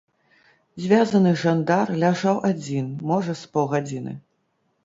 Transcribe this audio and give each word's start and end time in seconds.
Звязаны 0.85 1.33
жандар 1.43 1.87
ляжаў 2.05 2.39
адзін, 2.49 2.89
можа, 3.11 3.37
з 3.43 3.55
паўгадзіны. 3.59 4.19